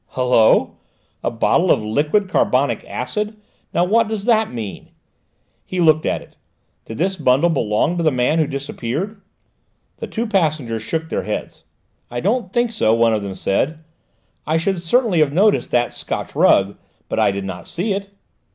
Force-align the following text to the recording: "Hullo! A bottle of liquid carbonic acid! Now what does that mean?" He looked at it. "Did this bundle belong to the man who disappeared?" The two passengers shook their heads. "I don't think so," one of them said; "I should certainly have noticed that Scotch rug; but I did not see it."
"Hullo! 0.15 0.77
A 1.23 1.29
bottle 1.29 1.69
of 1.69 1.83
liquid 1.83 2.27
carbonic 2.27 2.83
acid! 2.85 3.37
Now 3.71 3.83
what 3.83 4.07
does 4.07 4.25
that 4.25 4.51
mean?" 4.51 4.89
He 5.63 5.79
looked 5.79 6.07
at 6.07 6.23
it. 6.23 6.35
"Did 6.85 6.97
this 6.97 7.15
bundle 7.17 7.51
belong 7.51 7.97
to 7.97 8.03
the 8.03 8.09
man 8.11 8.39
who 8.39 8.47
disappeared?" 8.47 9.21
The 9.97 10.07
two 10.07 10.25
passengers 10.25 10.81
shook 10.81 11.09
their 11.09 11.21
heads. 11.21 11.65
"I 12.09 12.19
don't 12.19 12.51
think 12.51 12.71
so," 12.71 12.95
one 12.95 13.13
of 13.13 13.21
them 13.21 13.35
said; 13.35 13.77
"I 14.47 14.57
should 14.57 14.81
certainly 14.81 15.19
have 15.19 15.33
noticed 15.33 15.69
that 15.69 15.93
Scotch 15.93 16.33
rug; 16.33 16.77
but 17.07 17.19
I 17.19 17.29
did 17.29 17.45
not 17.45 17.67
see 17.67 17.93
it." 17.93 18.09